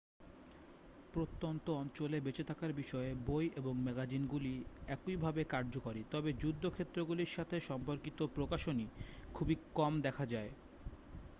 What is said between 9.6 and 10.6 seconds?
কম দেখা যায়